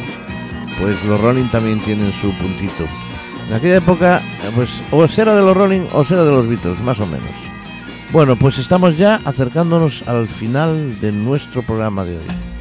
pues 0.78 1.04
los 1.04 1.20
Rolling 1.20 1.48
también 1.50 1.80
tienen 1.80 2.10
su 2.12 2.32
puntito. 2.38 2.84
En 3.46 3.54
aquella 3.54 3.76
época, 3.76 4.22
pues 4.56 4.82
o 4.90 5.04
era 5.04 5.34
de 5.34 5.42
los 5.42 5.54
Rolling 5.54 5.82
o 5.92 6.02
era 6.02 6.24
de 6.24 6.32
los 6.32 6.48
Beatles, 6.48 6.80
más 6.80 6.98
o 6.98 7.06
menos. 7.06 7.36
Bueno, 8.10 8.36
pues 8.36 8.56
estamos 8.56 8.96
ya 8.96 9.20
acercándonos 9.26 10.02
al 10.08 10.28
final 10.28 10.98
de 10.98 11.12
nuestro 11.12 11.62
programa 11.62 12.04
de 12.04 12.16
hoy. 12.16 12.59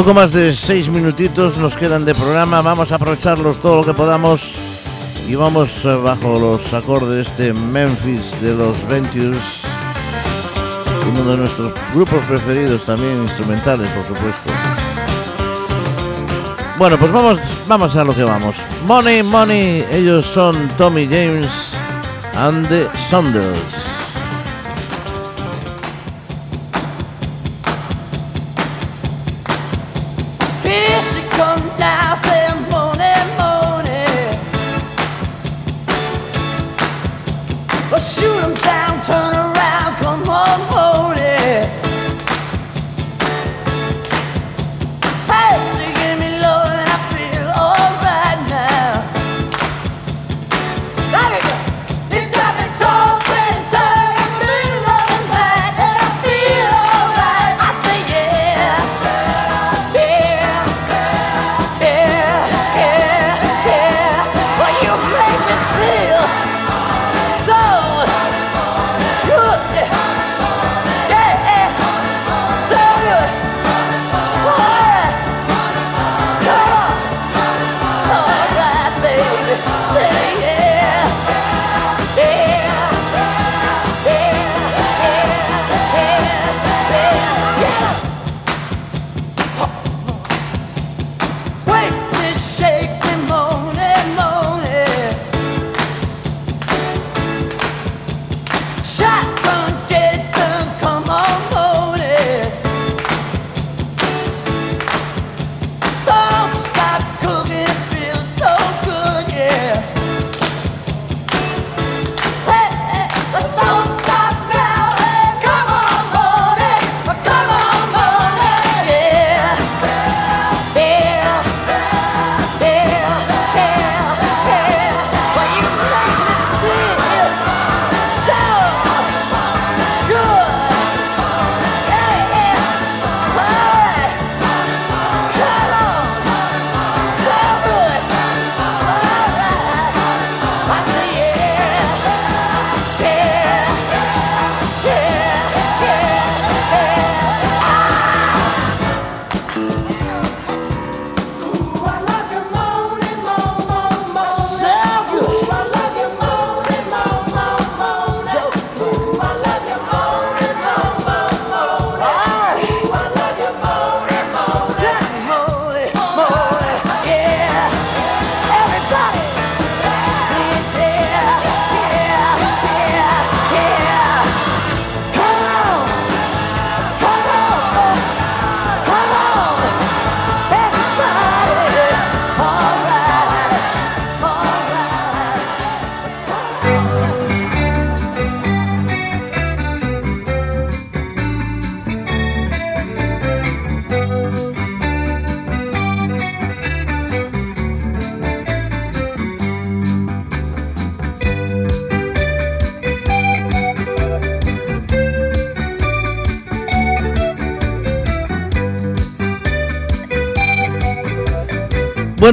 Poco 0.00 0.14
más 0.14 0.32
de 0.32 0.56
seis 0.56 0.88
minutitos 0.88 1.58
nos 1.58 1.76
quedan 1.76 2.06
de 2.06 2.14
programa. 2.14 2.62
Vamos 2.62 2.90
a 2.90 2.94
aprovecharlos 2.94 3.60
todo 3.60 3.76
lo 3.76 3.84
que 3.84 3.92
podamos. 3.92 4.54
Y 5.28 5.34
vamos 5.34 5.84
eh, 5.84 5.94
bajo 5.94 6.40
los 6.40 6.72
acordes 6.72 7.36
de 7.36 7.50
este 7.50 7.52
Memphis 7.52 8.34
de 8.40 8.54
los 8.54 8.88
Ventures. 8.88 9.60
Uno 11.12 11.32
de 11.32 11.36
nuestros 11.36 11.74
grupos 11.92 12.24
preferidos 12.24 12.86
también, 12.86 13.24
instrumentales, 13.24 13.90
por 13.90 14.06
supuesto. 14.06 14.50
Bueno, 16.78 16.96
pues 16.98 17.12
vamos, 17.12 17.38
vamos 17.68 17.94
a 17.94 18.02
lo 18.02 18.14
que 18.14 18.24
vamos. 18.24 18.56
Money, 18.86 19.22
Money. 19.22 19.84
Ellos 19.90 20.24
son 20.24 20.56
Tommy 20.78 21.04
James 21.04 21.74
and 22.36 22.66
the 22.68 22.88
Saunders. 23.10 23.89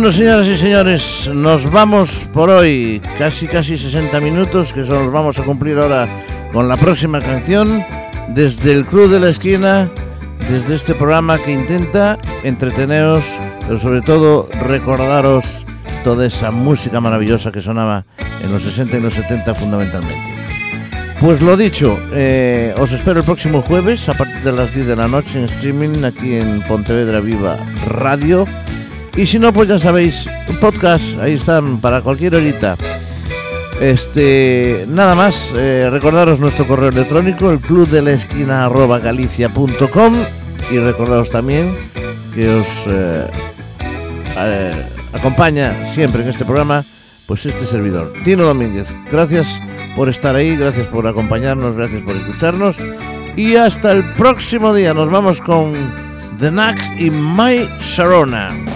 Bueno, 0.08 0.20
señoras 0.20 0.48
y 0.48 0.56
señores, 0.56 1.30
nos 1.34 1.70
vamos 1.70 2.30
por 2.32 2.50
hoy. 2.50 3.02
Casi, 3.18 3.46
casi 3.46 3.78
60 3.78 4.22
minutos, 4.22 4.72
que 4.72 4.86
son 4.86 5.12
vamos 5.12 5.38
a 5.38 5.44
cumplir 5.44 5.78
ahora 5.78 6.08
con 6.54 6.70
la 6.70 6.78
próxima 6.78 7.20
canción. 7.20 7.84
Desde 8.30 8.72
el 8.72 8.86
Club 8.86 9.10
de 9.10 9.20
la 9.20 9.28
Esquina, 9.28 9.92
desde 10.50 10.76
este 10.76 10.96
programa 10.96 11.38
que 11.40 11.52
intenta 11.52 12.18
entreteneros, 12.46 13.26
pero 13.68 13.80
sobre 13.80 14.00
todo 14.00 14.48
recordaros 14.66 15.66
toda 16.06 16.26
esa 16.26 16.52
música 16.52 17.02
maravillosa 17.02 17.52
que 17.52 17.62
sonaba 17.62 18.06
en 18.42 18.50
los 18.54 18.64
60 18.64 19.00
y 19.00 19.02
los 19.02 19.14
70 19.14 19.56
fundamentalmente. 19.56 20.38
Pues 21.20 21.42
lo 21.42 21.58
dicho, 21.58 22.00
eh, 22.14 22.74
os 22.78 22.94
espero 22.94 23.20
el 23.20 23.26
próximo 23.26 23.62
jueves 23.62 24.08
a 24.08 24.14
partir 24.14 24.42
de 24.42 24.54
las 24.54 24.74
10 24.74 24.88
de 24.88 24.96
la 24.96 25.10
noche 25.10 25.38
en 25.38 25.44
streaming 25.44 26.06
aquí 26.06 26.36
en 26.36 26.62
Pontevedra 26.62 27.20
Viva 27.20 27.58
Radio. 27.90 28.48
Y 29.18 29.26
si 29.26 29.40
no, 29.40 29.52
pues 29.52 29.68
ya 29.68 29.80
sabéis, 29.80 30.30
podcast, 30.62 31.18
ahí 31.18 31.34
están 31.34 31.82
para 31.82 32.02
cualquier 32.02 32.36
horita. 32.36 32.78
Este, 33.82 34.86
nada 34.88 35.16
más, 35.16 35.54
eh, 35.58 35.90
recordaros 35.92 36.40
nuestro 36.40 36.68
correo 36.68 36.90
electrónico, 36.90 37.52
el 37.52 37.60
club 37.60 37.90
de 37.90 38.04
la 38.04 38.12
y 40.70 40.80
recordaros 40.80 41.30
también 41.30 41.76
que 42.34 42.48
os 42.50 42.68
eh, 42.88 43.28
eh, 44.38 44.86
acompaña 45.14 45.86
siempre 45.94 46.22
en 46.22 46.30
este 46.30 46.46
programa, 46.46 46.86
pues 47.26 47.46
este 47.48 47.66
servidor, 47.66 48.14
Tino 48.24 48.44
Domínguez. 48.44 48.94
Gracias 49.12 49.60
por 49.96 50.10
estar 50.10 50.36
ahí, 50.36 50.56
gracias 50.56 50.86
por 50.88 51.08
acompañarnos, 51.08 51.76
gracias 51.76 52.04
por 52.04 52.16
escucharnos 52.16 52.78
y 53.36 53.56
hasta 53.56 53.92
el 53.94 54.12
próximo 54.12 54.74
día. 54.76 54.94
Nos 54.94 55.10
vamos 55.10 55.42
con 55.42 55.72
The 56.38 56.50
Knack 56.50 57.00
y 57.00 57.10
My 57.10 57.68
Sharona. 57.80 58.67